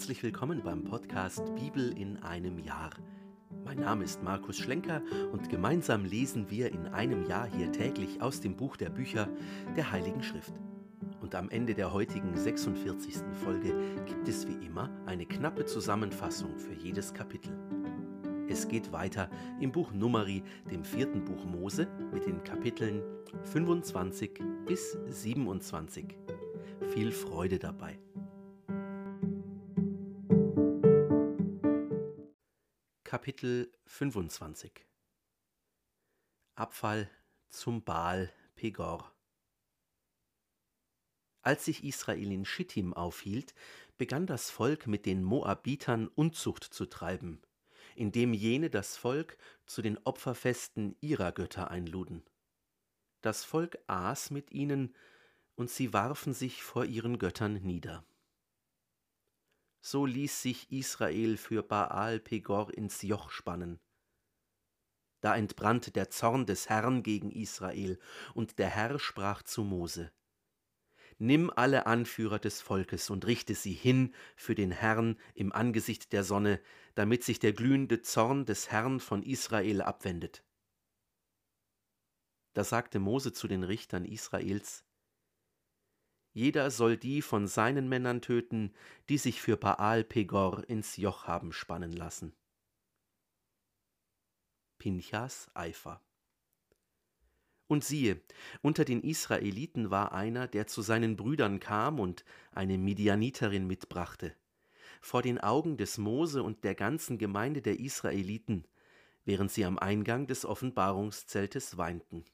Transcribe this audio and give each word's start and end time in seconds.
Herzlich 0.00 0.22
willkommen 0.22 0.62
beim 0.64 0.82
Podcast 0.82 1.42
Bibel 1.56 1.92
in 1.94 2.16
einem 2.22 2.58
Jahr. 2.58 2.88
Mein 3.66 3.80
Name 3.80 4.02
ist 4.02 4.22
Markus 4.22 4.56
Schlenker 4.56 5.02
und 5.30 5.50
gemeinsam 5.50 6.06
lesen 6.06 6.48
wir 6.48 6.72
in 6.72 6.86
einem 6.86 7.28
Jahr 7.28 7.46
hier 7.46 7.70
täglich 7.70 8.22
aus 8.22 8.40
dem 8.40 8.56
Buch 8.56 8.78
der 8.78 8.88
Bücher 8.88 9.28
der 9.76 9.92
Heiligen 9.92 10.22
Schrift. 10.22 10.54
Und 11.20 11.34
am 11.34 11.50
Ende 11.50 11.74
der 11.74 11.92
heutigen 11.92 12.34
46. 12.34 13.14
Folge 13.44 13.74
gibt 14.06 14.26
es 14.26 14.48
wie 14.48 14.64
immer 14.64 14.88
eine 15.04 15.26
knappe 15.26 15.66
Zusammenfassung 15.66 16.58
für 16.58 16.72
jedes 16.72 17.12
Kapitel. 17.12 17.52
Es 18.48 18.68
geht 18.68 18.92
weiter 18.92 19.28
im 19.60 19.70
Buch 19.70 19.92
Numeri, 19.92 20.42
dem 20.70 20.82
vierten 20.82 21.26
Buch 21.26 21.44
Mose, 21.44 21.86
mit 22.10 22.24
den 22.24 22.42
Kapiteln 22.42 23.02
25 23.52 24.40
bis 24.64 24.96
27. 25.10 26.16
Viel 26.88 27.12
Freude 27.12 27.58
dabei. 27.58 27.98
Kapitel 33.10 33.72
25 33.86 34.86
Abfall 36.54 37.10
zum 37.48 37.82
Baal 37.82 38.32
Pegor. 38.54 39.12
Als 41.42 41.64
sich 41.64 41.82
Israel 41.82 42.30
in 42.30 42.44
Schittim 42.44 42.94
aufhielt, 42.94 43.52
begann 43.98 44.28
das 44.28 44.48
Volk 44.52 44.86
mit 44.86 45.06
den 45.06 45.24
Moabitern 45.24 46.06
Unzucht 46.06 46.62
zu 46.62 46.86
treiben, 46.86 47.42
indem 47.96 48.32
jene 48.32 48.70
das 48.70 48.96
Volk 48.96 49.36
zu 49.66 49.82
den 49.82 49.98
Opferfesten 50.04 50.94
ihrer 51.00 51.32
Götter 51.32 51.68
einluden. 51.68 52.22
Das 53.22 53.42
Volk 53.42 53.80
aß 53.88 54.30
mit 54.30 54.52
ihnen, 54.52 54.94
und 55.56 55.68
sie 55.68 55.92
warfen 55.92 56.32
sich 56.32 56.62
vor 56.62 56.84
ihren 56.84 57.18
Göttern 57.18 57.54
nieder 57.54 58.04
so 59.80 60.06
ließ 60.06 60.42
sich 60.42 60.70
Israel 60.70 61.36
für 61.36 61.62
Baal 61.62 62.20
Pegor 62.20 62.72
ins 62.72 63.02
Joch 63.02 63.30
spannen. 63.30 63.80
Da 65.20 65.36
entbrannte 65.36 65.90
der 65.90 66.10
Zorn 66.10 66.46
des 66.46 66.68
Herrn 66.68 67.02
gegen 67.02 67.30
Israel, 67.30 67.98
und 68.34 68.58
der 68.58 68.68
Herr 68.68 68.98
sprach 68.98 69.42
zu 69.42 69.64
Mose: 69.64 70.12
Nimm 71.18 71.50
alle 71.50 71.86
Anführer 71.86 72.38
des 72.38 72.62
Volkes 72.62 73.10
und 73.10 73.26
richte 73.26 73.54
sie 73.54 73.74
hin 73.74 74.14
für 74.36 74.54
den 74.54 74.70
Herrn 74.70 75.18
im 75.34 75.52
Angesicht 75.52 76.12
der 76.12 76.24
Sonne, 76.24 76.60
damit 76.94 77.24
sich 77.24 77.38
der 77.38 77.52
glühende 77.52 78.00
Zorn 78.00 78.46
des 78.46 78.70
Herrn 78.70 79.00
von 79.00 79.22
Israel 79.22 79.82
abwendet. 79.82 80.42
Da 82.54 82.64
sagte 82.64 82.98
Mose 82.98 83.32
zu 83.32 83.48
den 83.48 83.62
Richtern 83.62 84.06
Israels: 84.06 84.84
jeder 86.32 86.70
soll 86.70 86.96
die 86.96 87.22
von 87.22 87.46
seinen 87.46 87.88
Männern 87.88 88.22
töten, 88.22 88.72
die 89.08 89.18
sich 89.18 89.40
für 89.40 89.56
Baal 89.56 90.04
Pegor 90.04 90.68
ins 90.68 90.96
Joch 90.96 91.26
haben 91.26 91.52
spannen 91.52 91.92
lassen. 91.92 92.32
Pinchas 94.78 95.50
Eifer 95.54 96.00
und 97.70 97.84
siehe, 97.84 98.20
unter 98.62 98.84
den 98.84 99.00
Israeliten 99.00 99.90
war 99.90 100.12
einer, 100.12 100.48
der 100.48 100.66
zu 100.66 100.82
seinen 100.82 101.16
Brüdern 101.16 101.60
kam 101.60 102.00
und 102.00 102.24
eine 102.50 102.76
Midianiterin 102.78 103.66
mitbrachte. 103.66 104.34
Vor 105.00 105.22
den 105.22 105.38
Augen 105.38 105.76
des 105.76 105.96
Mose 105.96 106.42
und 106.42 106.64
der 106.64 106.74
ganzen 106.74 107.16
Gemeinde 107.16 107.62
der 107.62 107.78
Israeliten, 107.78 108.66
während 109.24 109.52
sie 109.52 109.64
am 109.64 109.78
Eingang 109.78 110.26
des 110.26 110.44
Offenbarungszeltes 110.44 111.78
weinten. 111.78 112.24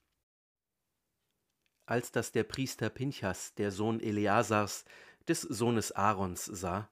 Als 1.87 2.11
das 2.11 2.33
der 2.33 2.43
Priester 2.43 2.91
Pinchas, 2.91 3.55
der 3.55 3.71
Sohn 3.71 4.01
Eleasars, 4.01 4.85
des 5.29 5.41
Sohnes 5.41 5.93
Aarons, 5.93 6.45
sah, 6.45 6.91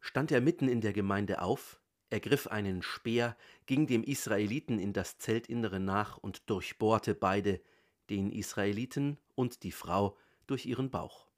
stand 0.00 0.32
er 0.32 0.40
mitten 0.40 0.66
in 0.66 0.80
der 0.80 0.94
Gemeinde 0.94 1.42
auf, 1.42 1.78
ergriff 2.08 2.46
einen 2.46 2.82
Speer, 2.82 3.36
ging 3.66 3.86
dem 3.86 4.02
Israeliten 4.02 4.78
in 4.78 4.94
das 4.94 5.18
Zeltinnere 5.18 5.78
nach 5.78 6.16
und 6.16 6.48
durchbohrte 6.48 7.14
beide, 7.14 7.60
den 8.08 8.32
Israeliten 8.32 9.18
und 9.34 9.62
die 9.62 9.72
Frau, 9.72 10.16
durch 10.46 10.66
ihren 10.66 10.90
Bauch. 10.90 11.28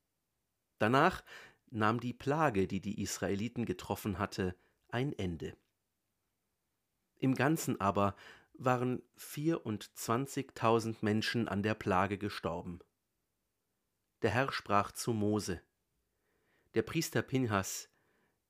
Danach 0.79 1.23
nahm 1.71 2.01
die 2.01 2.15
Plage, 2.15 2.67
die 2.67 2.81
die 2.81 3.03
Israeliten 3.03 3.67
getroffen 3.67 4.19
hatte, 4.19 4.57
ein 4.89 5.13
Ende. 5.13 5.57
Im 7.19 7.35
Ganzen 7.35 7.81
aber 7.81 8.15
waren 8.55 9.03
vierundzwanzigtausend 9.17 11.03
Menschen 11.03 11.49
an 11.49 11.63
der 11.63 11.75
Plage 11.75 12.17
gestorben. 12.17 12.81
Der 14.23 14.31
Herr 14.31 14.53
sprach 14.53 14.93
zu 14.93 15.13
Mose. 15.13 15.61
Der 16.75 16.83
Priester 16.83 17.23
Pinhas, 17.23 17.89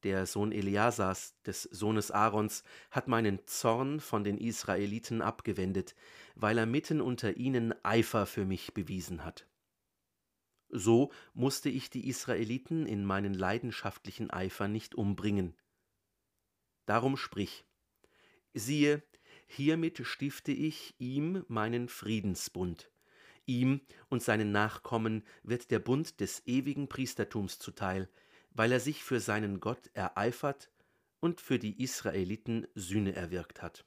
der 0.03 0.27
Sohn 0.27 0.53
Eleasars, 0.53 1.41
des 1.47 1.63
Sohnes 1.63 2.11
Aarons, 2.11 2.63
hat 2.91 3.09
meinen 3.09 3.47
Zorn 3.47 3.99
von 3.99 4.23
den 4.23 4.37
Israeliten 4.37 5.23
abgewendet, 5.23 5.95
weil 6.35 6.59
er 6.59 6.67
mitten 6.67 7.01
unter 7.01 7.39
ihnen 7.39 7.75
Eifer 7.85 8.27
für 8.27 8.45
mich 8.45 8.75
bewiesen 8.75 9.25
hat. 9.25 9.49
So 10.69 11.11
musste 11.33 11.71
ich 11.71 11.89
die 11.89 12.07
Israeliten 12.07 12.85
in 12.85 13.07
meinen 13.07 13.33
leidenschaftlichen 13.33 14.31
Eifer 14.31 14.69
nicht 14.69 14.95
umbringen. 14.95 15.57
Darum 16.85 17.17
sprich, 17.17 17.65
siehe, 18.53 19.03
hiermit 19.47 20.07
stifte 20.07 20.53
ich 20.53 20.95
ihm 20.99 21.47
meinen 21.49 21.89
Friedensbund 21.89 22.92
Ihm 23.47 23.81
und 24.09 24.23
seinen 24.23 24.53
Nachkommen 24.53 25.25
wird 25.43 25.71
der 25.71 25.79
Bund 25.79 26.21
des 26.21 26.47
ewigen 26.47 26.89
Priestertums 26.89 27.59
zuteil, 27.59 28.09
weil 28.51 28.73
er 28.73 28.81
sich 28.81 29.03
für 29.03 29.21
seinen 29.21 29.61
Gott 29.61 29.91
ereifert 29.95 30.71
und 31.21 31.41
für 31.41 31.59
die 31.59 31.83
Israeliten 31.83 32.67
Sühne 32.75 33.15
erwirkt 33.15 33.63
hat. 33.63 33.85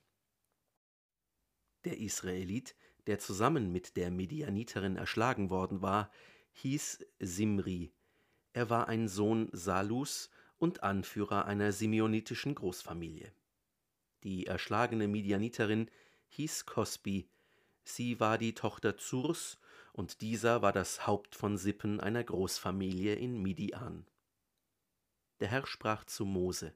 Der 1.85 1.99
Israelit, 1.99 2.75
der 3.07 3.19
zusammen 3.19 3.71
mit 3.71 3.95
der 3.97 4.09
Medianiterin 4.09 4.95
erschlagen 4.95 5.49
worden 5.49 5.81
war, 5.81 6.11
hieß 6.53 7.05
Simri. 7.19 7.93
Er 8.53 8.69
war 8.69 8.87
ein 8.87 9.07
Sohn 9.07 9.49
Salus 9.51 10.29
und 10.57 10.83
Anführer 10.83 11.45
einer 11.45 11.71
simeonitischen 11.71 12.55
Großfamilie. 12.55 13.31
Die 14.23 14.47
erschlagene 14.47 15.07
Medianiterin 15.07 15.91
hieß 16.29 16.65
Kosbi, 16.65 17.29
Sie 17.85 18.19
war 18.19 18.37
die 18.37 18.53
Tochter 18.53 18.97
Zurs, 18.97 19.57
und 19.93 20.19
dieser 20.21 20.61
war 20.61 20.73
das 20.73 21.07
Haupt 21.07 21.35
von 21.35 21.57
Sippen 21.57 22.01
einer 22.01 22.23
Großfamilie 22.23 23.15
in 23.15 23.41
Midian. 23.41 24.05
Der 25.39 25.47
Herr 25.47 25.65
sprach 25.65 26.03
zu 26.03 26.25
Mose: 26.25 26.73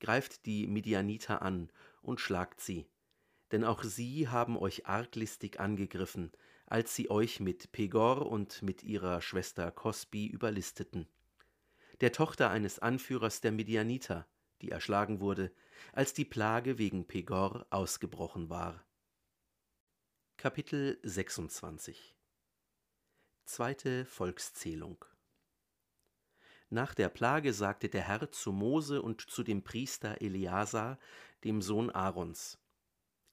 Greift 0.00 0.46
die 0.46 0.66
Midianiter 0.66 1.42
an 1.42 1.70
und 2.00 2.20
schlagt 2.20 2.60
sie, 2.60 2.86
denn 3.52 3.64
auch 3.64 3.82
sie 3.82 4.28
haben 4.28 4.56
euch 4.56 4.86
arglistig 4.86 5.60
angegriffen, 5.60 6.32
als 6.66 6.94
sie 6.94 7.10
euch 7.10 7.40
mit 7.40 7.72
Pegor 7.72 8.26
und 8.26 8.62
mit 8.62 8.82
ihrer 8.82 9.20
Schwester 9.20 9.70
Kosbi 9.70 10.26
überlisteten, 10.26 11.06
der 12.00 12.12
Tochter 12.12 12.50
eines 12.50 12.78
Anführers 12.78 13.40
der 13.40 13.52
Midianiter, 13.52 14.26
die 14.62 14.70
erschlagen 14.70 15.20
wurde, 15.20 15.52
als 15.92 16.14
die 16.14 16.24
Plage 16.24 16.78
wegen 16.78 17.06
Pegor 17.06 17.66
ausgebrochen 17.70 18.48
war. 18.48 18.84
Kapitel 20.36 20.98
26 21.04 22.14
Zweite 23.46 24.04
Volkszählung. 24.04 25.02
Nach 26.68 26.94
der 26.94 27.08
Plage 27.08 27.54
sagte 27.54 27.88
der 27.88 28.02
Herr 28.02 28.30
zu 28.30 28.52
Mose 28.52 29.00
und 29.00 29.22
zu 29.22 29.42
dem 29.42 29.64
Priester 29.64 30.20
Eleazar, 30.20 30.98
dem 31.44 31.62
Sohn 31.62 31.88
Aarons: 31.88 32.58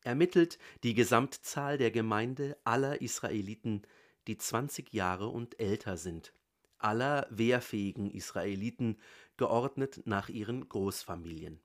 Ermittelt 0.04 0.58
die 0.84 0.94
Gesamtzahl 0.94 1.78
der 1.78 1.92
Gemeinde 1.92 2.58
aller 2.64 3.02
Israeliten, 3.02 3.82
die 4.28 4.38
zwanzig 4.38 4.94
Jahre 4.94 5.28
und 5.28 5.60
älter 5.60 5.98
sind, 5.98 6.34
aller 6.78 7.28
wehrfähigen 7.30 8.10
Israeliten, 8.10 9.02
geordnet 9.36 10.04
nach 10.06 10.30
ihren 10.30 10.70
Großfamilien 10.70 11.62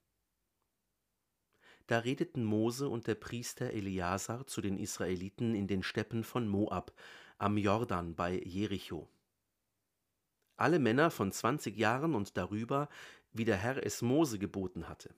da 1.86 1.98
redeten 2.00 2.44
Mose 2.44 2.88
und 2.88 3.06
der 3.06 3.14
Priester 3.14 3.70
Eleazar 3.70 4.46
zu 4.46 4.60
den 4.60 4.78
Israeliten 4.78 5.54
in 5.54 5.66
den 5.66 5.82
Steppen 5.82 6.24
von 6.24 6.48
Moab, 6.48 6.92
am 7.38 7.58
Jordan 7.58 8.14
bei 8.14 8.40
Jericho. 8.44 9.08
Alle 10.56 10.78
Männer 10.78 11.10
von 11.10 11.32
zwanzig 11.32 11.76
Jahren 11.76 12.14
und 12.14 12.36
darüber, 12.36 12.88
wie 13.32 13.44
der 13.44 13.58
Herr 13.58 13.84
es 13.84 14.00
Mose 14.02 14.38
geboten 14.38 14.88
hatte. 14.88 15.14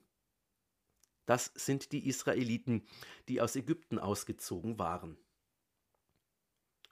Das 1.25 1.51
sind 1.55 1.91
die 1.91 2.07
Israeliten, 2.07 2.85
die 3.27 3.39
aus 3.39 3.55
Ägypten 3.55 3.99
ausgezogen 3.99 4.79
waren. 4.79 5.17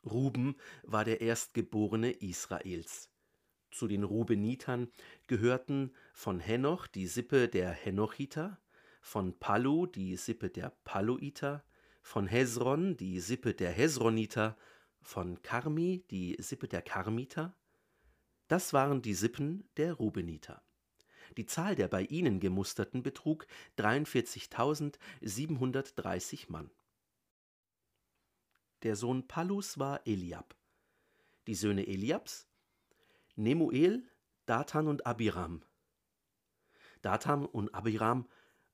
Ruben 0.06 0.56
war 0.84 1.04
der 1.04 1.22
Erstgeborene 1.22 2.12
Israels. 2.12 3.10
Zu 3.72 3.88
den 3.88 4.04
Rubenitern 4.04 4.90
gehörten 5.28 5.94
von 6.14 6.40
Henoch 6.40 6.88
die 6.88 7.08
Sippe 7.08 7.50
der 7.50 7.72
Henochiter, 7.72 8.62
von 9.02 9.38
Palu 9.40 9.86
die 9.86 10.18
Sippe 10.18 10.50
der 10.50 10.72
Paluiter, 10.84 11.64
von 12.02 12.28
Hezron 12.28 12.98
die 12.98 13.20
Sippe 13.20 13.54
der 13.54 13.72
Hezroniter, 13.72 14.58
von 15.02 15.42
Karmi 15.42 16.04
die 16.10 16.36
Sippe 16.40 16.68
der 16.68 16.82
Karmiter. 16.82 17.56
Das 18.48 18.74
waren 18.74 19.02
die 19.02 19.14
Sippen 19.14 19.70
der 19.78 19.94
Rubeniter. 19.94 20.62
Die 21.36 21.46
Zahl 21.46 21.76
der 21.76 21.88
bei 21.88 22.02
ihnen 22.04 22.40
gemusterten 22.40 23.04
betrug 23.04 23.46
43.730 23.78 26.52
Mann. 26.52 26.72
Der 28.84 28.96
Sohn 28.96 29.28
Pallus 29.28 29.80
war 29.80 30.06
Eliab. 30.06 30.56
Die 31.48 31.56
Söhne 31.56 31.88
Eliabs 31.88 32.48
Nemuel, 33.36 34.08
Datan 34.46 34.88
und 34.88 35.06
Abiram. 35.06 35.64
Datan 37.02 37.46
und 37.46 37.76
Abiram 37.76 38.28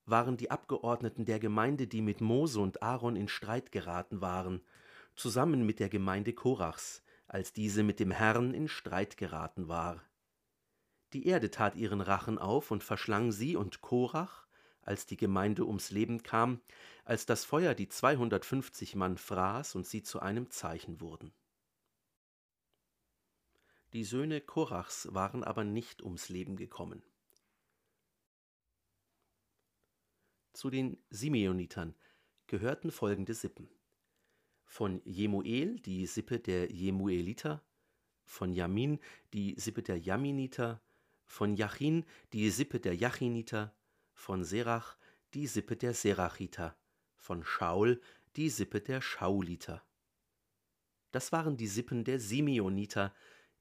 waren 0.06 0.38
die 0.38 0.52
Abgeordneten 0.52 1.26
der 1.26 1.40
Gemeinde, 1.40 1.88
die 1.88 2.02
mit 2.02 2.22
Mose 2.22 2.60
und 2.60 2.84
Aaron 2.84 3.16
in 3.16 3.28
Streit 3.28 3.72
geraten 3.72 4.22
waren, 4.22 4.62
zusammen 5.16 5.66
mit 5.66 5.80
der 5.80 5.90
Gemeinde 5.90 6.34
Korachs, 6.34 7.04
als 7.28 7.54
diese 7.54 7.84
mit 7.84 8.00
dem 8.00 8.12
Herrn 8.12 8.54
in 8.54 8.68
Streit 8.68 9.18
geraten 9.18 9.68
war. 9.68 10.02
Die 11.14 11.28
Erde 11.28 11.52
tat 11.52 11.76
ihren 11.76 12.02
Rachen 12.02 12.38
auf 12.40 12.72
und 12.72 12.84
verschlang 12.84 13.32
sie 13.32 13.56
und 13.56 13.82
Korach, 13.82 14.48
als 14.82 15.06
die 15.06 15.18
Gemeinde 15.18 15.66
ums 15.66 15.92
Leben 15.92 16.24
kam, 16.24 16.60
als 17.06 17.26
das 17.26 17.46
Feuer 17.46 17.74
die 17.74 17.88
250 17.88 18.96
Mann 18.96 19.18
fraß 19.18 19.76
und 19.76 19.88
sie 19.88 20.04
zu 20.04 20.20
einem 20.20 20.50
Zeichen 20.50 21.00
wurden. 21.00 21.34
Die 23.94 24.04
Söhne 24.04 24.42
Korachs 24.42 25.08
waren 25.14 25.44
aber 25.44 25.64
nicht 25.64 26.02
ums 26.02 26.30
Leben 26.30 26.58
gekommen. 26.58 27.04
Zu 30.54 30.70
den 30.70 30.98
Simeonitern 31.10 31.96
gehörten 32.46 32.92
folgende 32.92 33.34
Sippen. 33.34 33.68
Von 34.64 35.02
Jemuel 35.04 35.80
die 35.80 36.06
Sippe 36.06 36.40
der 36.40 36.72
Jemueliter, 36.72 37.64
von 38.24 38.54
Jamin 38.54 39.00
die 39.34 39.56
Sippe 39.60 39.82
der 39.82 39.98
Jaminiter, 39.98 40.82
von 41.26 41.56
Jachin 41.56 42.06
die 42.34 42.50
Sippe 42.52 42.80
der 42.80 42.96
Jachiniter, 42.96 43.76
von 44.14 44.44
Serach 44.44 44.96
die 45.34 45.48
Sippe 45.48 45.76
der 45.76 45.96
Serachiter, 45.96 46.78
von 47.16 47.44
Schaul 47.44 48.00
die 48.36 48.50
Sippe 48.50 48.80
der 48.80 49.02
Schauliter. 49.02 49.84
Das 51.12 51.32
waren 51.32 51.58
die 51.58 51.68
Sippen 51.68 52.04
der 52.04 52.20
Simeoniter, 52.20 53.14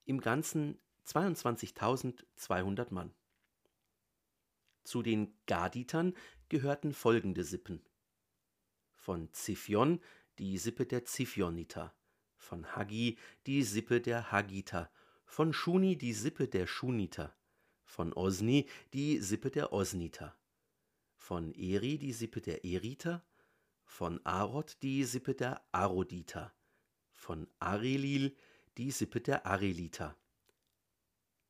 im 0.04 0.20
Ganzen 0.20 0.78
22.200 1.06 2.92
Mann. 2.92 3.14
Zu 4.84 5.02
den 5.02 5.34
Gaditern 5.46 6.14
gehörten 6.52 6.92
folgende 6.92 7.44
Sippen. 7.44 7.80
Von 8.92 9.32
Ziphion 9.32 10.02
die 10.38 10.58
Sippe 10.58 10.84
der 10.84 11.06
Ziphioniter, 11.06 11.94
von 12.36 12.76
Hagi 12.76 13.16
die 13.46 13.62
Sippe 13.62 14.02
der 14.02 14.30
Hagiter, 14.30 14.90
von 15.24 15.54
Shuni 15.54 15.96
die 15.96 16.12
Sippe 16.12 16.48
der 16.48 16.66
Shuniter, 16.66 17.34
von 17.86 18.12
Osni 18.12 18.68
die 18.92 19.16
Sippe 19.20 19.50
der 19.50 19.72
Osniter, 19.72 20.36
von 21.16 21.54
Eri 21.54 21.96
die 21.96 22.12
Sippe 22.12 22.42
der 22.42 22.66
Eriter, 22.66 23.24
von 23.82 24.20
Arod 24.26 24.76
die 24.82 25.04
Sippe 25.04 25.34
der 25.34 25.64
Aroditer, 25.72 26.52
von 27.14 27.48
Arelil 27.60 28.36
die 28.76 28.90
Sippe 28.90 29.22
der 29.22 29.46
Areliter, 29.46 30.18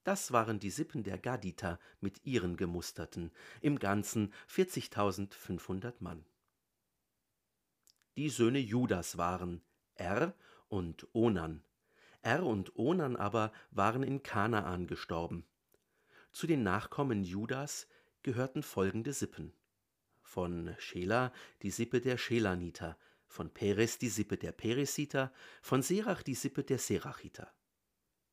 das 0.04 0.32
waren 0.32 0.58
die 0.58 0.70
Sippen 0.70 1.04
der 1.04 1.18
Gaditer 1.18 1.78
mit 2.00 2.24
ihren 2.24 2.56
Gemusterten, 2.56 3.30
im 3.60 3.78
Ganzen 3.78 4.32
40.500 4.48 5.94
Mann. 6.00 6.24
Die 8.16 8.28
Söhne 8.28 8.58
Judas 8.58 9.16
waren 9.16 9.62
Er 9.94 10.34
und 10.68 11.06
Onan. 11.12 11.62
Er 12.20 12.44
und 12.44 12.76
Onan 12.76 13.16
aber 13.16 13.52
waren 13.70 14.02
in 14.02 14.22
Kanaan 14.22 14.86
gestorben. 14.86 15.46
Zu 16.30 16.46
den 16.46 16.62
Nachkommen 16.62 17.24
Judas 17.24 17.88
gehörten 18.22 18.62
folgende 18.62 19.12
Sippen. 19.12 19.52
Von 20.22 20.74
Schela 20.78 21.32
die 21.62 21.70
Sippe 21.70 22.00
der 22.00 22.16
Schelaniter, 22.16 22.96
von 23.26 23.50
Peres 23.52 23.98
die 23.98 24.08
Sippe 24.08 24.36
der 24.36 24.52
Peresiter, 24.52 25.32
von 25.62 25.82
Serach 25.82 26.22
die 26.22 26.34
Sippe 26.34 26.64
der 26.64 26.78
Serachiter. 26.78 27.52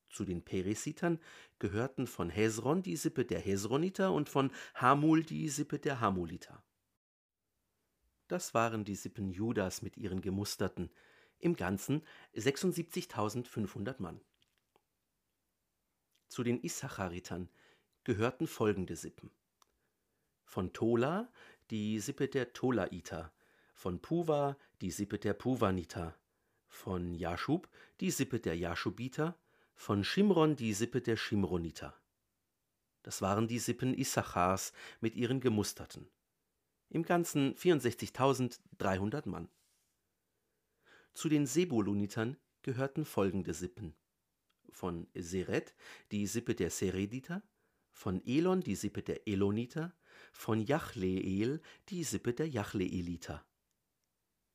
Zu 0.10 0.26
den 0.26 0.44
Peresitern 0.44 1.20
gehörten 1.60 2.08
von 2.08 2.30
Hezron 2.30 2.82
die 2.82 2.96
Sippe 2.96 3.26
der 3.26 3.40
Hezroniter 3.40 4.12
und 4.12 4.30
von 4.30 4.52
Hamul 4.76 5.24
die 5.24 5.50
Sippe 5.50 5.80
der 5.80 6.00
Hamuliter. 6.02 6.64
Das 8.28 8.54
waren 8.54 8.86
die 8.86 8.96
Sippen 8.96 9.32
Judas 9.32 9.82
mit 9.82 9.98
ihren 9.98 10.22
Gemusterten, 10.22 10.92
im 11.40 11.56
Ganzen 11.56 12.04
76.500 12.36 14.02
Mann. 14.02 14.22
Zu 16.28 16.44
den 16.44 16.62
Issacharitern 16.62 17.50
gehörten 18.04 18.48
folgende 18.48 18.96
Sippen. 18.96 19.32
Von 20.44 20.74
Tola 20.74 21.32
die 21.70 22.00
Sippe 22.00 22.28
der 22.28 22.54
Tolaiter, 22.54 23.32
von 23.74 24.02
Puva 24.02 24.58
die 24.82 24.92
Sippe 24.92 25.18
der 25.20 25.34
Puvaniter, 25.34 26.18
von 26.68 27.14
Jaschub 27.14 27.70
die 28.00 28.12
Sippe 28.12 28.40
der 28.40 28.58
Jaschubiter, 28.58 29.38
von 29.80 30.04
Schimron 30.04 30.58
die 30.58 30.74
Sippe 30.74 31.00
der 31.00 31.16
Schimroniter. 31.16 31.98
Das 33.02 33.22
waren 33.22 33.48
die 33.48 33.60
Sippen 33.60 33.98
Issachars 33.98 34.74
mit 35.00 35.16
ihren 35.16 35.40
Gemusterten. 35.40 36.12
Im 36.90 37.04
Ganzen 37.04 37.56
64.300 37.56 39.30
Mann. 39.30 39.48
Zu 41.14 41.30
den 41.30 41.46
Sebulunitern 41.46 42.36
gehörten 42.62 43.06
folgende 43.06 43.54
Sippen. 43.54 43.96
Von 44.70 45.08
Seret 45.16 45.74
die 46.12 46.28
Sippe 46.28 46.56
der 46.56 46.72
Serediter, 46.72 47.42
von 47.90 48.22
Elon 48.26 48.60
die 48.60 48.76
Sippe 48.76 49.02
der 49.02 49.30
Eloniter, 49.30 49.96
von 50.34 50.60
Jachleel 50.60 51.62
die 51.88 52.04
Sippe 52.04 52.34
der 52.34 52.50
Jachleeliter. 52.50 53.49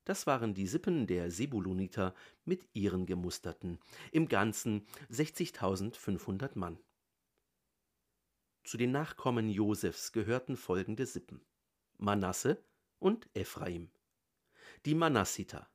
Das 0.04 0.26
waren 0.26 0.54
die 0.54 0.66
Sippen 0.66 1.06
der 1.06 1.30
Sebuluniter 1.30 2.14
mit 2.44 2.68
ihren 2.74 3.06
Gemusterten, 3.06 3.78
im 4.12 4.28
Ganzen 4.28 4.86
60.500 5.10 6.58
Mann. 6.58 6.78
Zu 8.64 8.76
den 8.76 8.92
Nachkommen 8.92 9.48
Josefs 9.48 10.12
gehörten 10.12 10.56
folgende 10.56 11.06
Sippen: 11.06 11.40
Manasse 11.98 12.62
und 12.98 13.28
Ephraim. 13.34 13.90
Die 14.84 14.94
Manassiter. 14.94 15.70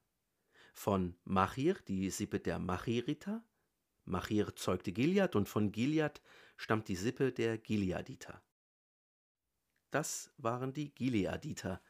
Von 0.73 1.15
Machir 1.23 1.75
die 1.87 2.09
Sippe 2.09 2.39
der 2.39 2.59
Machiriter. 2.59 3.43
Machir 4.05 4.55
zeugte 4.55 4.91
Gilead 4.91 5.35
und 5.35 5.49
von 5.49 5.71
Gilead 5.71 6.21
stammt 6.57 6.87
die 6.87 6.95
Sippe 6.95 7.31
der 7.31 7.57
Gileaditer. 7.57 8.42
Das 9.92 10.31
waren 10.37 10.73
die 10.73 10.94
Gileaditer, 10.94 11.81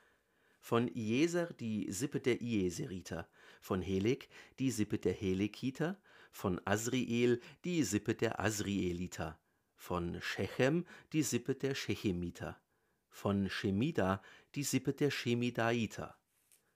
von 0.60 0.88
Jeser 0.94 1.48
die 1.54 1.92
Sippe 1.92 2.20
der 2.20 2.42
Ieseriter, 2.42 3.28
von 3.62 3.82
Helek 3.82 4.30
die 4.60 4.72
Sippe 4.72 4.98
der 4.98 5.14
Helekiter, 5.14 6.02
von 6.32 6.62
Asriel 6.66 7.42
die 7.64 7.84
Sippe 7.84 8.16
der 8.16 8.40
Asrieliter, 8.40 9.40
von 9.76 10.22
Shechem 10.22 10.86
die 11.14 11.24
Sippe 11.24 11.56
der 11.56 11.76
Shechemiter, 11.76 12.62
von 13.10 13.50
Shemida 13.50 14.22
die 14.56 14.64
Sippe 14.64 14.94
der 14.94 15.12
Shemidaiter, 15.12 16.18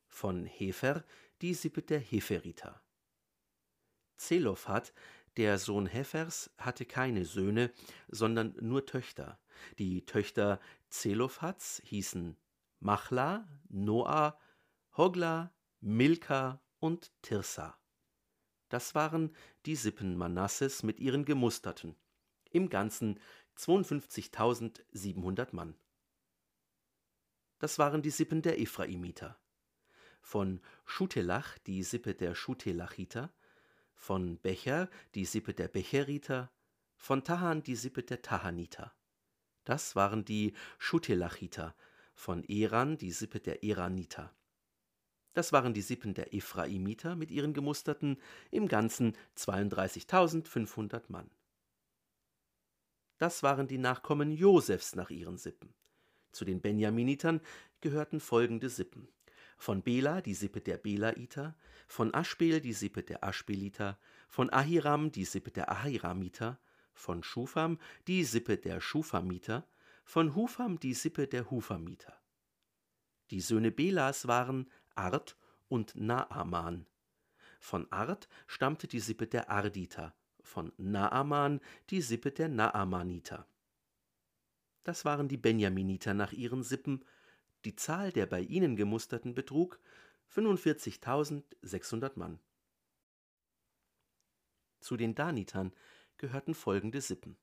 von 0.08 0.46
Hefer 0.46 1.04
die 1.42 1.54
Sippe 1.54 1.82
der 1.82 2.00
Heferiter. 2.00 2.82
Zelophat, 4.18 4.94
der 5.38 5.58
Sohn 5.58 5.88
Hefers, 5.88 6.52
hatte 6.58 6.86
keine 6.86 7.26
Söhne, 7.26 7.72
sondern 8.08 8.56
nur 8.62 8.86
Töchter. 8.86 9.40
Die 9.80 10.06
Töchter 10.06 10.60
Zelophats 10.90 11.82
hießen 11.86 12.38
Machla, 12.84 13.48
Noah, 13.70 14.38
Hogla, 14.98 15.54
Milka 15.80 16.62
und 16.80 17.14
Tirsa. 17.22 17.80
Das 18.68 18.94
waren 18.94 19.34
die 19.66 19.78
Sippen 19.78 20.18
Manasses 20.18 20.84
mit 20.84 21.00
ihren 21.00 21.24
Gemusterten. 21.24 21.96
Im 22.52 22.70
Ganzen 22.70 23.22
52.700 23.58 25.56
Mann. 25.56 25.78
Das 27.60 27.80
waren 27.80 28.02
die 28.02 28.10
Sippen 28.10 28.42
der 28.42 28.60
Ephraimiter. 28.60 29.40
Von 30.22 30.60
Schutelach 30.84 31.58
die 31.60 31.84
Sippe 31.84 32.14
der 32.14 32.36
Schutelachiter, 32.36 33.34
von 33.94 34.40
Becher 34.40 34.90
die 35.16 35.24
Sippe 35.24 35.54
der 35.54 35.70
Becheriter, 35.70 36.52
von 36.98 37.24
Tahan 37.24 37.64
die 37.64 37.78
Sippe 37.78 38.04
der 38.04 38.22
Tahaniter. 38.22 38.94
Das 39.64 39.96
waren 39.96 40.26
die 40.26 40.54
Schutelachiter, 40.80 41.74
von 42.14 42.44
Eran 42.48 42.98
die 42.98 43.12
Sippe 43.12 43.40
der 43.40 43.64
Eraniter. 43.64 44.34
Das 45.34 45.52
waren 45.52 45.74
die 45.74 45.82
Sippen 45.82 46.14
der 46.14 46.34
Ephraimiter 46.34 47.16
mit 47.16 47.32
ihren 47.32 47.54
Gemusterten, 47.54 48.18
im 48.52 48.68
Ganzen 48.68 49.18
32.500 49.38 51.04
Mann. 51.10 51.30
Das 53.18 53.42
waren 53.42 53.68
die 53.68 53.78
Nachkommen 53.78 54.32
Josefs 54.32 54.96
nach 54.96 55.10
ihren 55.10 55.38
Sippen. 55.38 55.74
Zu 56.32 56.46
den 56.46 56.62
Benjaminitern 56.62 57.42
gehörten 57.82 58.20
folgende 58.20 58.70
Sippen. 58.70 59.08
Von 59.58 59.82
Bela 59.82 60.22
die 60.22 60.34
Sippe 60.34 60.62
der 60.62 60.78
Belaiter, 60.78 61.56
von 61.88 62.14
Aschbel 62.14 62.60
die 62.60 62.74
Sippe 62.74 63.04
der 63.04 63.24
Aschbeliter, 63.24 63.98
von 64.28 64.52
Ahiram 64.52 65.12
die 65.12 65.26
Sippe 65.26 65.52
der 65.52 65.72
Ahiramiter, 65.72 66.60
von 66.94 67.24
Schufam 67.24 67.80
die 68.08 68.24
Sippe 68.24 68.58
der 68.58 68.82
Schufamiter, 68.82 69.68
von 70.04 70.36
Hufam 70.36 70.80
die 70.80 70.94
Sippe 70.94 71.28
der 71.28 71.50
Hufamiter. 71.50 72.20
Die 73.32 73.42
Söhne 73.42 73.72
Belas 73.72 74.28
waren 74.28 74.70
Art 74.96 75.38
und 75.68 75.96
Naaman. 75.96 76.86
Von 77.60 77.92
Art 77.92 78.28
stammte 78.46 78.88
die 78.88 79.00
Sippe 79.00 79.26
der 79.26 79.50
Arditer, 79.50 80.14
von 80.42 80.74
Naaman 80.78 81.62
die 81.90 82.02
Sippe 82.02 82.32
der 82.32 82.50
Naamaniter. 82.50 83.48
Das 84.84 85.06
waren 85.06 85.30
die 85.30 85.38
Benjaminiter 85.38 86.14
nach 86.14 86.34
ihren 86.34 86.64
Sippen. 86.64 87.06
Die 87.64 87.76
Zahl 87.76 88.12
der 88.12 88.26
bei 88.26 88.42
ihnen 88.42 88.76
gemusterten 88.76 89.34
betrug 89.34 89.80
45.600 90.36 92.12
Mann. 92.16 92.40
Zu 94.82 94.98
den 94.98 95.16
Danitern 95.16 95.72
gehörten 96.18 96.54
folgende 96.54 97.00
Sippen. 97.00 97.38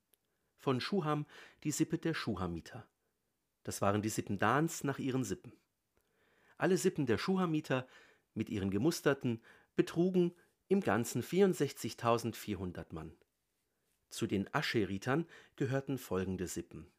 Von 0.61 0.79
Schuham 0.79 1.25
die 1.63 1.71
Sippe 1.71 1.97
der 1.97 2.13
Schuhamiter. 2.13 2.87
Das 3.63 3.81
waren 3.81 4.03
die 4.03 4.09
Sippen 4.09 4.37
Dans 4.37 4.83
nach 4.83 4.99
ihren 4.99 5.23
Sippen. 5.23 5.53
Alle 6.59 6.77
Sippen 6.77 7.07
der 7.07 7.17
Schuhamiter 7.17 7.87
mit 8.35 8.47
ihren 8.47 8.69
Gemusterten 8.69 9.41
betrugen 9.75 10.35
im 10.67 10.81
Ganzen 10.81 11.23
64.400 11.23 12.93
Mann. 12.93 13.11
Zu 14.11 14.27
den 14.27 14.53
Ascheritern 14.53 15.25
gehörten 15.55 15.97
folgende 15.97 16.45
Sippen. 16.45 16.91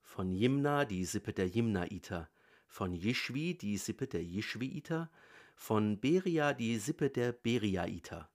Von 0.00 0.32
Jimna 0.32 0.84
die 0.84 1.04
Sippe 1.04 1.32
der 1.32 1.48
Jimnaiter, 1.48 2.30
von 2.68 2.94
Jischwi 2.94 3.58
die 3.58 3.76
Sippe 3.76 4.06
der 4.06 4.22
Jischwiiter, 4.22 5.10
von 5.56 5.98
Beria 5.98 6.52
die 6.52 6.78
Sippe 6.78 7.10
der 7.10 7.32
Beriaiter. 7.32 8.30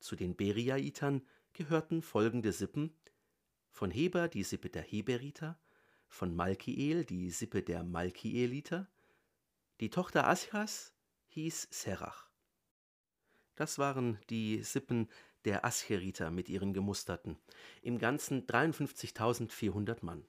Zu 0.00 0.16
den 0.16 0.34
Beriaitern 0.34 1.22
gehörten 1.52 2.02
folgende 2.02 2.50
Sippen: 2.50 2.96
von 3.72 3.90
Heber 3.90 4.28
die 4.28 4.44
Sippe 4.44 4.70
der 4.70 4.82
Heberiter, 4.82 5.58
von 6.06 6.36
Malkiel 6.36 7.04
die 7.04 7.30
Sippe 7.30 7.62
der 7.62 7.82
Malkieliter. 7.82 8.86
Die 9.80 9.90
Tochter 9.90 10.28
Aschas 10.28 10.92
hieß 11.28 11.68
Serach. 11.70 12.30
Das 13.54 13.78
waren 13.78 14.18
die 14.30 14.62
Sippen 14.62 15.08
der 15.44 15.64
Ascheriter 15.64 16.30
mit 16.30 16.48
ihren 16.48 16.72
Gemusterten, 16.72 17.38
im 17.80 17.98
Ganzen 17.98 18.46
53.400 18.46 20.04
Mann. 20.04 20.24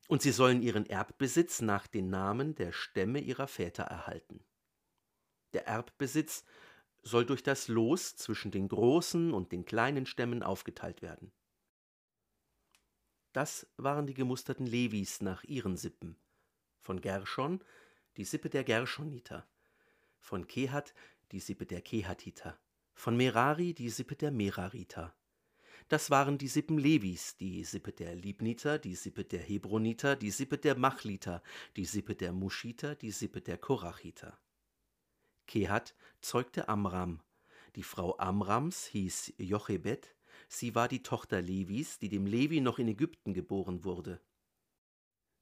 und 0.10 0.22
sie 0.22 0.32
sollen 0.32 0.62
ihren 0.62 0.86
Erbbesitz 0.86 1.62
nach 1.62 1.88
den 1.88 2.10
Namen 2.10 2.56
der 2.56 2.74
Stämme 2.74 3.20
ihrer 3.20 3.48
Väter 3.48 3.84
erhalten. 3.84 4.44
Der 5.54 5.66
Erbbesitz 5.66 6.44
soll 7.04 7.26
durch 7.26 7.44
das 7.44 7.68
Los 7.68 8.16
zwischen 8.16 8.52
den 8.52 8.68
großen 8.68 9.34
und 9.34 9.52
den 9.52 9.66
kleinen 9.66 10.06
Stämmen 10.06 10.42
aufgeteilt 10.42 11.02
werden. 11.02 11.32
Das 13.34 13.68
waren 13.78 14.08
die 14.08 14.14
gemusterten 14.14 14.66
Levis 14.66 15.22
nach 15.22 15.44
ihren 15.44 15.76
Sippen. 15.76 16.18
Von 16.80 17.02
Gershon 17.02 17.64
die 18.18 18.26
Sippe 18.26 18.50
der 18.50 18.64
Gershoniter, 18.64 19.48
von 20.20 20.46
Kehat 20.46 20.94
die 21.32 21.40
Sippe 21.40 21.66
der 21.66 21.82
Kehatiter, 21.82 22.60
von 22.94 23.18
Merari 23.18 23.74
die 23.74 23.90
Sippe 23.90 24.16
der 24.16 24.32
Merariter. 24.32 25.16
Das 25.90 26.12
waren 26.12 26.38
die 26.38 26.48
Sippen 26.48 26.78
Levis, 26.78 27.36
die 27.38 27.64
Sippe 27.64 27.92
der 27.92 28.16
Libniter, 28.16 28.78
die 28.78 28.96
Sippe 28.96 29.26
der 29.26 29.42
Hebroniter, 29.42 30.16
die 30.16 30.32
Sippe 30.32 30.58
der 30.58 30.78
Machliter, 30.78 31.42
die 31.76 31.86
Sippe 31.86 32.16
der 32.16 32.32
Muschiter, 32.32 32.96
die 32.96 33.12
Sippe 33.12 33.42
der 33.42 33.58
Korachiter. 33.58 34.38
Kehat 35.54 35.94
zeugte 36.20 36.68
Amram. 36.68 37.20
Die 37.76 37.84
Frau 37.84 38.18
Amrams 38.18 38.88
hieß 38.88 39.36
Jochebed, 39.38 40.16
sie 40.48 40.74
war 40.74 40.88
die 40.88 41.04
Tochter 41.04 41.44
Levis, 41.44 42.00
die 42.00 42.10
dem 42.10 42.26
Levi 42.26 42.60
noch 42.60 42.80
in 42.80 42.88
Ägypten 42.88 43.36
geboren 43.36 43.84
wurde. 43.84 44.20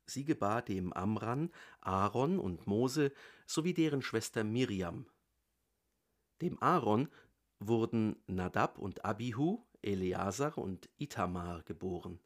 Sie 0.06 0.26
gebar 0.26 0.64
dem 0.64 0.92
Amran, 0.92 1.50
Aaron 1.80 2.40
und 2.40 2.68
Mose 2.68 3.14
sowie 3.46 3.74
deren 3.74 4.02
Schwester 4.02 4.44
Miriam. 4.44 5.06
Dem 6.42 6.62
Aaron 6.62 7.08
wurden 7.60 8.22
Nadab 8.28 8.80
und 8.80 9.06
Abihu, 9.06 9.64
Eleazar 9.82 10.58
und 10.58 10.90
Itamar 10.98 11.64
geboren. 11.64 12.20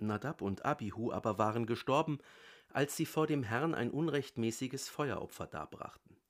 Nadab 0.00 0.42
und 0.42 0.64
Abihu 0.64 1.12
aber 1.12 1.38
waren 1.38 1.64
gestorben, 1.64 2.18
als 2.70 2.96
sie 2.96 3.06
vor 3.06 3.28
dem 3.28 3.44
Herrn 3.44 3.72
ein 3.72 3.92
unrechtmäßiges 3.92 4.88
Feueropfer 4.88 5.46
darbrachten. 5.46 6.21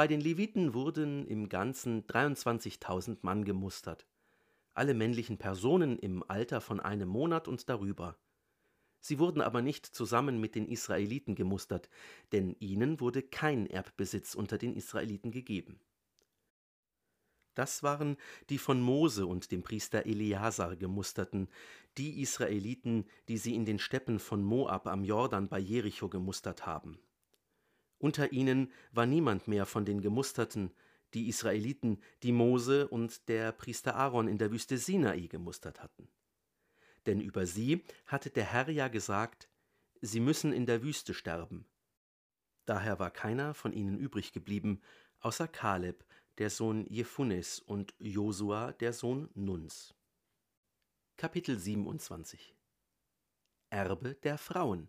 Bei 0.00 0.06
den 0.06 0.22
Leviten 0.22 0.72
wurden 0.72 1.26
im 1.26 1.50
Ganzen 1.50 2.06
23.000 2.06 3.18
Mann 3.20 3.44
gemustert, 3.44 4.06
alle 4.72 4.94
männlichen 4.94 5.36
Personen 5.36 5.98
im 5.98 6.24
Alter 6.26 6.62
von 6.62 6.80
einem 6.80 7.06
Monat 7.06 7.48
und 7.48 7.68
darüber. 7.68 8.16
Sie 9.00 9.18
wurden 9.18 9.42
aber 9.42 9.60
nicht 9.60 9.84
zusammen 9.84 10.40
mit 10.40 10.54
den 10.54 10.66
Israeliten 10.66 11.34
gemustert, 11.34 11.90
denn 12.32 12.56
ihnen 12.60 12.98
wurde 12.98 13.22
kein 13.22 13.66
Erbbesitz 13.66 14.34
unter 14.34 14.56
den 14.56 14.74
Israeliten 14.74 15.32
gegeben. 15.32 15.80
Das 17.54 17.82
waren 17.82 18.16
die 18.48 18.56
von 18.56 18.80
Mose 18.80 19.26
und 19.26 19.52
dem 19.52 19.62
Priester 19.62 20.06
Eleazar 20.06 20.76
gemusterten, 20.76 21.50
die 21.98 22.22
Israeliten, 22.22 23.04
die 23.28 23.36
sie 23.36 23.54
in 23.54 23.66
den 23.66 23.78
Steppen 23.78 24.18
von 24.18 24.42
Moab 24.42 24.86
am 24.86 25.04
Jordan 25.04 25.50
bei 25.50 25.58
Jericho 25.58 26.08
gemustert 26.08 26.64
haben. 26.64 26.98
Unter 28.00 28.32
ihnen 28.32 28.72
war 28.90 29.06
niemand 29.06 29.46
mehr 29.46 29.64
von 29.64 29.84
den 29.84 30.00
Gemusterten, 30.00 30.72
die 31.14 31.28
Israeliten, 31.28 32.02
die 32.24 32.32
Mose 32.32 32.88
und 32.88 33.28
der 33.28 33.52
Priester 33.52 33.94
Aaron 33.94 34.26
in 34.26 34.38
der 34.38 34.50
Wüste 34.50 34.76
Sinai 34.76 35.28
gemustert 35.28 35.80
hatten 35.80 36.08
denn 37.06 37.20
über 37.20 37.46
sie 37.46 37.84
hatte 38.06 38.30
der 38.30 38.44
Herr 38.44 38.68
ja 38.68 38.88
gesagt, 38.88 39.48
sie 40.00 40.20
müssen 40.20 40.52
in 40.52 40.66
der 40.66 40.82
Wüste 40.82 41.14
sterben. 41.14 41.66
Daher 42.66 42.98
war 42.98 43.10
keiner 43.10 43.54
von 43.54 43.72
ihnen 43.72 43.98
übrig 43.98 44.32
geblieben, 44.32 44.80
außer 45.20 45.48
Kaleb, 45.48 46.04
der 46.38 46.50
Sohn 46.50 46.86
Jephunes, 46.86 47.60
und 47.60 47.94
Josua, 47.98 48.72
der 48.72 48.92
Sohn 48.92 49.28
Nuns. 49.34 49.94
Kapitel 51.16 51.58
27 51.58 52.54
Erbe 53.70 54.14
der 54.14 54.38
Frauen 54.38 54.88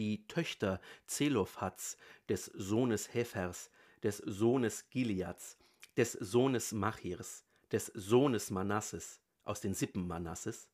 Die 0.00 0.26
Töchter 0.28 0.80
Zelophats, 1.06 1.98
des 2.30 2.46
Sohnes 2.46 3.12
Hephers, 3.12 3.70
des 4.02 4.16
Sohnes 4.16 4.88
Gileads, 4.88 5.58
des 5.98 6.12
Sohnes 6.12 6.72
Machirs, 6.72 7.44
des 7.70 7.92
Sohnes 7.94 8.50
Manasses, 8.50 9.20
aus 9.44 9.60
den 9.60 9.74
Sippen 9.74 10.06
Manasses, 10.06 10.70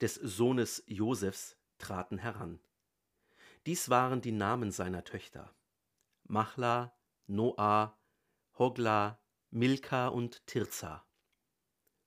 des 0.00 0.14
Sohnes 0.14 0.82
Josefs, 0.86 1.58
traten 1.76 2.16
heran. 2.16 2.58
Dies 3.66 3.90
waren 3.90 4.22
die 4.22 4.32
Namen 4.32 4.70
seiner 4.70 5.04
Töchter: 5.04 5.54
Machla, 6.24 6.96
Noah, 7.26 7.98
Hogla, 8.58 9.20
Milka 9.50 10.08
und 10.08 10.46
Tirza. 10.46 11.04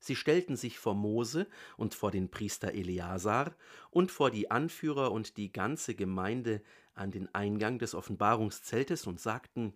Sie 0.03 0.17
stellten 0.17 0.57
sich 0.57 0.79
vor 0.79 0.95
Mose 0.95 1.47
und 1.77 1.95
vor 1.95 2.11
den 2.11 2.29
Priester 2.29 2.73
Eleazar 2.73 3.55
und 3.89 4.11
vor 4.11 4.31
die 4.31 4.51
Anführer 4.51 5.13
und 5.13 5.37
die 5.37 5.53
ganze 5.53 5.95
Gemeinde 5.95 6.61
an 6.93 7.09
den 7.09 7.33
Eingang 7.33 7.79
des 7.79 7.95
Offenbarungszeltes 7.95 9.07
und 9.07 9.21
sagten: 9.21 9.73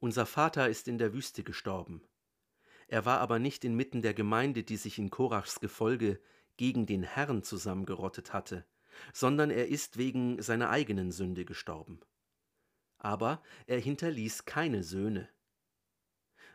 Unser 0.00 0.26
Vater 0.26 0.68
ist 0.68 0.88
in 0.88 0.98
der 0.98 1.14
Wüste 1.14 1.44
gestorben. 1.44 2.02
Er 2.88 3.04
war 3.04 3.20
aber 3.20 3.38
nicht 3.38 3.64
inmitten 3.64 4.02
der 4.02 4.14
Gemeinde, 4.14 4.64
die 4.64 4.76
sich 4.76 4.98
in 4.98 5.10
Korachs 5.10 5.60
Gefolge 5.60 6.20
gegen 6.56 6.84
den 6.84 7.04
Herrn 7.04 7.44
zusammengerottet 7.44 8.32
hatte, 8.32 8.66
sondern 9.12 9.52
er 9.52 9.68
ist 9.68 9.96
wegen 9.96 10.42
seiner 10.42 10.70
eigenen 10.70 11.12
Sünde 11.12 11.44
gestorben. 11.44 12.00
Aber 12.98 13.40
er 13.68 13.78
hinterließ 13.78 14.44
keine 14.44 14.82
Söhne. 14.82 15.28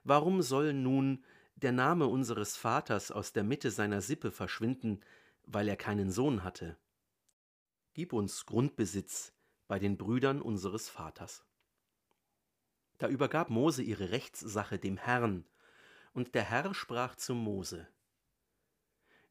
Warum 0.03 0.41
soll 0.41 0.73
nun 0.73 1.23
der 1.61 1.71
Name 1.71 2.07
unseres 2.07 2.55
Vaters 2.55 3.11
aus 3.11 3.33
der 3.33 3.43
Mitte 3.43 3.71
seiner 3.71 4.01
Sippe 4.01 4.31
verschwinden, 4.31 5.01
weil 5.43 5.67
er 5.67 5.75
keinen 5.75 6.11
Sohn 6.11 6.43
hatte? 6.43 6.77
Gib 7.93 8.13
uns 8.13 8.45
Grundbesitz 8.45 9.33
bei 9.67 9.79
den 9.79 9.97
Brüdern 9.97 10.41
unseres 10.41 10.89
Vaters. 10.89 11.45
Da 12.97 13.07
übergab 13.07 13.49
Mose 13.49 13.83
ihre 13.83 14.11
Rechtssache 14.11 14.79
dem 14.79 14.97
Herrn, 14.97 15.45
und 16.13 16.33
der 16.33 16.43
Herr 16.43 16.73
sprach 16.73 17.15
zu 17.15 17.35
Mose: 17.35 17.87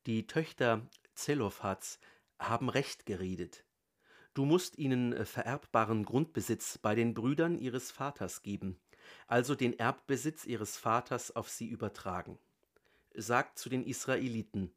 Die 0.06 0.26
Töchter 0.26 0.88
Zelophats 1.14 1.99
haben 2.38 2.68
Recht 2.68 3.06
geredet. 3.06 3.64
Du 4.35 4.44
musst 4.44 4.78
ihnen 4.78 5.12
äh, 5.12 5.25
vererbbaren 5.25 6.04
Grundbesitz 6.04 6.78
bei 6.78 6.94
den 6.94 7.14
Brüdern 7.14 7.58
ihres 7.58 7.90
Vaters 7.90 8.42
geben, 8.42 8.80
also 9.27 9.55
den 9.55 9.79
Erbbesitz 9.79 10.45
ihres 10.45 10.77
Vaters 10.77 11.35
auf 11.35 11.49
sie 11.49 11.69
übertragen. 11.69 12.38
Sagt 13.15 13.59
zu 13.59 13.69
den 13.69 13.85
Israeliten, 13.85 14.73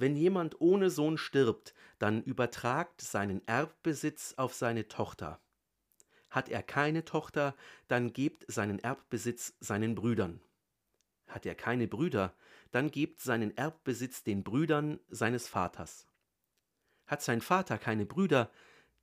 wenn 0.00 0.16
jemand 0.16 0.60
ohne 0.62 0.88
Sohn 0.88 1.18
stirbt, 1.18 1.74
dann 1.98 2.22
übertragt 2.22 3.02
seinen 3.02 3.46
Erbbesitz 3.46 4.32
auf 4.38 4.54
seine 4.54 4.88
Tochter. 4.88 5.38
Hat 6.30 6.48
er 6.48 6.62
keine 6.62 7.04
Tochter, 7.04 7.54
dann 7.86 8.14
gebt 8.14 8.50
seinen 8.50 8.78
Erbbesitz 8.78 9.52
seinen 9.60 9.94
Brüdern. 9.94 10.40
Hat 11.26 11.44
er 11.44 11.54
keine 11.54 11.86
Brüder, 11.86 12.34
dann 12.70 12.90
gebt 12.90 13.20
seinen 13.20 13.54
Erbbesitz 13.56 14.22
den 14.22 14.42
Brüdern 14.42 15.00
seines 15.10 15.48
Vaters. 15.48 16.06
Hat 17.06 17.20
sein 17.20 17.42
Vater 17.42 17.76
keine 17.76 18.06
Brüder, 18.06 18.50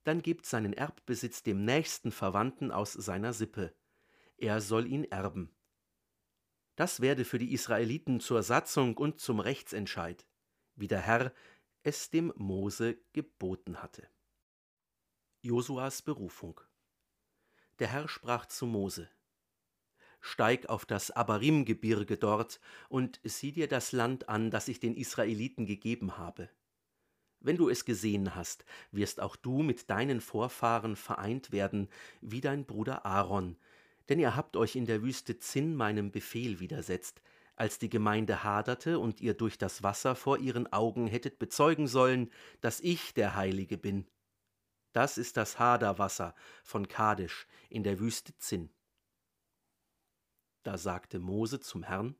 dann 0.02 0.20
gebt 0.20 0.46
seinen 0.46 0.72
Erbbesitz 0.72 1.42
dem 1.42 1.64
nächsten 1.64 2.10
Verwandten 2.10 2.72
aus 2.72 2.92
seiner 2.92 3.32
Sippe. 3.32 3.72
Er 4.40 4.60
soll 4.60 4.86
ihn 4.86 5.02
erben. 5.04 5.52
Das 6.76 7.00
werde 7.00 7.24
für 7.24 7.40
die 7.40 7.52
Israeliten 7.52 8.20
zur 8.20 8.44
Satzung 8.44 8.96
und 8.96 9.20
zum 9.20 9.40
Rechtsentscheid, 9.40 10.28
wie 10.76 10.86
der 10.86 11.00
Herr 11.00 11.34
es 11.82 12.10
dem 12.10 12.32
Mose 12.36 12.98
geboten 13.12 13.82
hatte. 13.82 14.08
Josuas 15.40 16.02
Berufung 16.02 16.60
Der 17.80 17.88
Herr 17.88 18.08
sprach 18.08 18.46
zu 18.46 18.66
Mose: 18.66 19.10
Steig 20.20 20.68
auf 20.68 20.86
das 20.86 21.10
Abarim-Gebirge 21.10 22.16
dort 22.16 22.60
und 22.88 23.20
sieh 23.24 23.50
dir 23.50 23.66
das 23.66 23.90
Land 23.90 24.28
an, 24.28 24.52
das 24.52 24.68
ich 24.68 24.78
den 24.78 24.94
Israeliten 24.94 25.66
gegeben 25.66 26.16
habe. 26.16 26.48
Wenn 27.40 27.56
du 27.56 27.68
es 27.68 27.84
gesehen 27.84 28.36
hast, 28.36 28.64
wirst 28.92 29.20
auch 29.20 29.34
du 29.34 29.62
mit 29.64 29.90
deinen 29.90 30.20
Vorfahren 30.20 30.94
vereint 30.94 31.50
werden, 31.50 31.88
wie 32.20 32.40
dein 32.40 32.66
Bruder 32.66 33.04
Aaron, 33.04 33.56
denn 34.08 34.18
ihr 34.18 34.36
habt 34.36 34.56
euch 34.56 34.76
in 34.76 34.86
der 34.86 35.02
Wüste 35.02 35.38
Zinn 35.38 35.74
meinem 35.74 36.10
Befehl 36.10 36.60
widersetzt, 36.60 37.20
als 37.56 37.78
die 37.78 37.90
Gemeinde 37.90 38.44
haderte 38.44 38.98
und 38.98 39.20
ihr 39.20 39.34
durch 39.34 39.58
das 39.58 39.82
Wasser 39.82 40.14
vor 40.14 40.38
ihren 40.38 40.72
Augen 40.72 41.06
hättet 41.08 41.38
bezeugen 41.38 41.88
sollen, 41.88 42.30
dass 42.60 42.80
ich 42.80 43.14
der 43.14 43.34
Heilige 43.34 43.76
bin. 43.76 44.06
Das 44.92 45.18
ist 45.18 45.36
das 45.36 45.58
Haderwasser 45.58 46.34
von 46.62 46.88
Kadesh 46.88 47.46
in 47.68 47.82
der 47.82 47.98
Wüste 47.98 48.36
Zinn. 48.38 48.70
Da 50.62 50.78
sagte 50.78 51.18
Mose 51.18 51.60
zum 51.60 51.82
Herrn, 51.82 52.14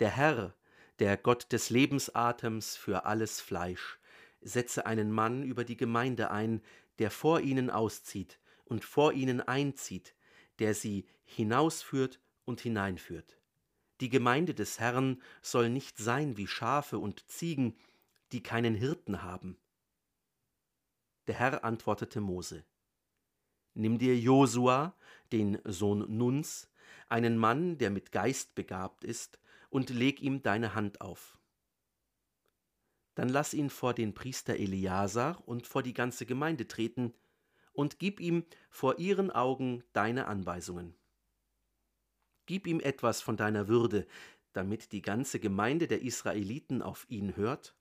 Der 0.00 0.10
Herr, 0.10 0.54
der 1.00 1.16
Gott 1.16 1.52
des 1.52 1.70
Lebensatems 1.70 2.76
für 2.76 3.04
alles 3.04 3.40
Fleisch, 3.40 3.98
setze 4.40 4.86
einen 4.86 5.10
Mann 5.10 5.42
über 5.42 5.64
die 5.64 5.76
Gemeinde 5.76 6.30
ein, 6.30 6.62
der 6.98 7.10
vor 7.10 7.40
ihnen 7.40 7.70
auszieht 7.70 8.38
und 8.64 8.84
vor 8.84 9.12
ihnen 9.12 9.40
einzieht, 9.40 10.14
der 10.58 10.74
sie 10.74 11.06
hinausführt 11.24 12.20
und 12.44 12.60
hineinführt. 12.60 13.38
Die 14.00 14.08
Gemeinde 14.08 14.54
des 14.54 14.80
Herrn 14.80 15.22
soll 15.42 15.70
nicht 15.70 15.98
sein 15.98 16.36
wie 16.36 16.46
Schafe 16.46 16.98
und 16.98 17.28
Ziegen, 17.28 17.76
die 18.32 18.42
keinen 18.42 18.74
Hirten 18.74 19.22
haben. 19.22 19.56
Der 21.26 21.36
Herr 21.36 21.64
antwortete 21.64 22.20
Mose: 22.20 22.64
Nimm 23.74 23.98
dir 23.98 24.18
Josua, 24.18 24.94
den 25.32 25.58
Sohn 25.64 26.16
Nuns, 26.16 26.68
einen 27.08 27.38
Mann, 27.38 27.78
der 27.78 27.90
mit 27.90 28.12
Geist 28.12 28.54
begabt 28.54 29.04
ist, 29.04 29.38
und 29.70 29.90
leg 29.90 30.20
ihm 30.20 30.42
deine 30.42 30.74
Hand 30.74 31.00
auf. 31.00 31.38
Dann 33.14 33.28
lass 33.28 33.54
ihn 33.54 33.70
vor 33.70 33.94
den 33.94 34.14
Priester 34.14 34.56
Eleazar 34.56 35.42
und 35.46 35.66
vor 35.66 35.82
die 35.82 35.94
ganze 35.94 36.26
Gemeinde 36.26 36.66
treten 36.66 37.14
und 37.74 37.98
gib 37.98 38.20
ihm 38.20 38.46
vor 38.70 38.98
ihren 38.98 39.30
Augen 39.30 39.84
deine 39.92 40.26
Anweisungen. 40.26 40.94
Gib 42.46 42.66
ihm 42.66 42.80
etwas 42.80 43.20
von 43.20 43.36
deiner 43.36 43.68
Würde, 43.68 44.06
damit 44.52 44.92
die 44.92 45.02
ganze 45.02 45.40
Gemeinde 45.40 45.86
der 45.86 46.02
Israeliten 46.02 46.80
auf 46.80 47.04
ihn 47.08 47.36
hört. 47.36 47.76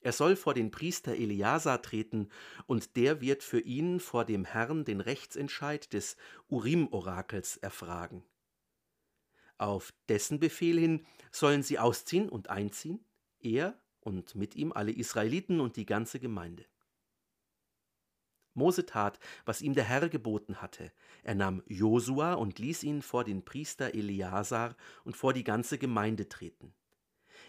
Er 0.00 0.12
soll 0.12 0.34
vor 0.34 0.54
den 0.54 0.70
Priester 0.70 1.14
Eleazar 1.14 1.82
treten, 1.82 2.30
und 2.66 2.96
der 2.96 3.20
wird 3.20 3.42
für 3.42 3.60
ihn 3.60 4.00
vor 4.00 4.24
dem 4.24 4.44
Herrn 4.44 4.84
den 4.84 5.00
Rechtsentscheid 5.00 5.92
des 5.92 6.16
Urim-Orakels 6.48 7.58
erfragen. 7.58 8.24
Auf 9.58 9.92
dessen 10.08 10.40
Befehl 10.40 10.78
hin 10.78 11.06
sollen 11.30 11.62
sie 11.62 11.78
ausziehen 11.78 12.30
und 12.30 12.48
einziehen, 12.48 13.04
er 13.40 13.78
und 14.00 14.34
mit 14.34 14.56
ihm 14.56 14.72
alle 14.72 14.90
Israeliten 14.90 15.60
und 15.60 15.76
die 15.76 15.84
ganze 15.84 16.18
Gemeinde. 16.18 16.64
Mose 18.54 18.86
tat, 18.86 19.18
was 19.44 19.62
ihm 19.62 19.74
der 19.74 19.84
Herr 19.84 20.08
geboten 20.08 20.62
hatte. 20.62 20.92
Er 21.22 21.34
nahm 21.34 21.62
Josua 21.66 22.34
und 22.34 22.58
ließ 22.58 22.82
ihn 22.84 23.02
vor 23.02 23.24
den 23.24 23.44
Priester 23.44 23.94
Eleazar 23.94 24.76
und 25.04 25.16
vor 25.16 25.32
die 25.32 25.44
ganze 25.44 25.78
Gemeinde 25.78 26.28
treten. 26.28 26.72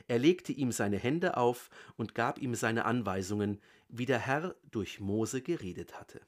Er 0.08 0.20
legte 0.20 0.52
ihm 0.52 0.72
seine 0.72 0.98
Hände 0.98 1.38
auf 1.38 1.70
und 1.96 2.16
gab 2.16 2.40
ihm 2.40 2.56
seine 2.56 2.86
Anweisungen, 2.86 3.60
wie 3.88 4.06
der 4.06 4.20
Herr 4.20 4.56
durch 4.72 5.00
Mose 5.00 5.42
geredet 5.42 6.00
hatte. 6.00 6.22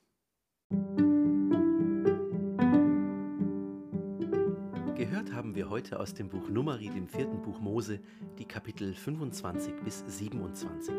Gehört 4.96 5.34
haben 5.34 5.56
wir 5.56 5.70
heute 5.70 6.00
aus 6.00 6.14
dem 6.14 6.30
Buch 6.30 6.50
Numeri, 6.50 6.90
dem 6.90 7.08
vierten 7.08 7.42
Buch 7.42 7.60
Mose, 7.60 8.00
die 8.38 8.46
Kapitel 8.46 8.94
25 8.94 9.74
bis 9.84 10.04
27. 10.08 10.94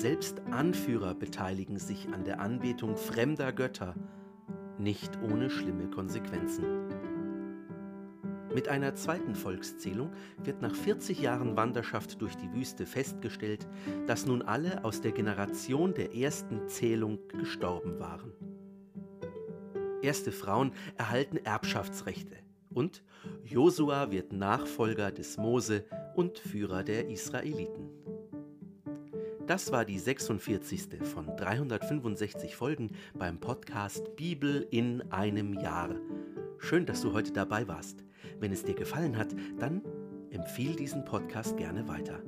Selbst 0.00 0.40
Anführer 0.50 1.14
beteiligen 1.14 1.78
sich 1.78 2.08
an 2.08 2.24
der 2.24 2.40
Anbetung 2.40 2.96
fremder 2.96 3.52
Götter, 3.52 3.94
nicht 4.78 5.18
ohne 5.22 5.50
schlimme 5.50 5.90
Konsequenzen. 5.90 6.64
Mit 8.54 8.66
einer 8.68 8.94
zweiten 8.94 9.34
Volkszählung 9.34 10.10
wird 10.42 10.62
nach 10.62 10.74
40 10.74 11.20
Jahren 11.20 11.54
Wanderschaft 11.58 12.22
durch 12.22 12.34
die 12.36 12.50
Wüste 12.54 12.86
festgestellt, 12.86 13.68
dass 14.06 14.24
nun 14.24 14.40
alle 14.40 14.86
aus 14.86 15.02
der 15.02 15.12
Generation 15.12 15.92
der 15.92 16.14
ersten 16.14 16.66
Zählung 16.66 17.18
gestorben 17.28 18.00
waren. 18.00 18.32
Erste 20.00 20.32
Frauen 20.32 20.72
erhalten 20.96 21.36
Erbschaftsrechte 21.36 22.36
und 22.70 23.02
Josua 23.44 24.10
wird 24.10 24.32
Nachfolger 24.32 25.10
des 25.10 25.36
Mose 25.36 25.84
und 26.16 26.38
Führer 26.38 26.84
der 26.84 27.10
Israeliten. 27.10 27.99
Das 29.50 29.72
war 29.72 29.84
die 29.84 29.98
46. 29.98 31.02
von 31.02 31.26
365 31.36 32.54
Folgen 32.54 32.92
beim 33.18 33.40
Podcast 33.40 34.14
Bibel 34.14 34.64
in 34.70 35.02
einem 35.10 35.54
Jahr. 35.54 35.90
Schön, 36.58 36.86
dass 36.86 37.00
du 37.00 37.12
heute 37.12 37.32
dabei 37.32 37.66
warst. 37.66 38.04
Wenn 38.38 38.52
es 38.52 38.62
dir 38.62 38.74
gefallen 38.74 39.16
hat, 39.16 39.34
dann 39.58 39.82
empfiehl 40.30 40.76
diesen 40.76 41.04
Podcast 41.04 41.56
gerne 41.56 41.88
weiter. 41.88 42.22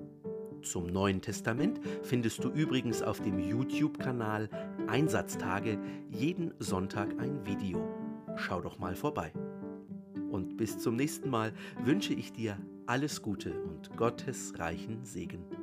Zum 0.62 0.88
Neuen 0.88 1.20
Testament 1.20 1.78
findest 2.02 2.42
du 2.42 2.48
übrigens 2.48 3.02
auf 3.02 3.20
dem 3.20 3.38
YouTube-Kanal 3.38 4.48
Einsatztage 4.88 5.78
jeden 6.10 6.52
Sonntag 6.58 7.16
ein 7.20 7.46
Video. 7.46 7.88
Schau 8.34 8.60
doch 8.60 8.80
mal 8.80 8.96
vorbei. 8.96 9.32
Und 10.28 10.56
bis 10.56 10.76
zum 10.80 10.96
nächsten 10.96 11.30
Mal 11.30 11.52
wünsche 11.84 12.14
ich 12.14 12.32
dir 12.32 12.58
alles 12.86 13.22
Gute 13.22 13.62
und 13.62 13.96
Gottes 13.96 14.58
reichen 14.58 15.04
Segen. 15.04 15.61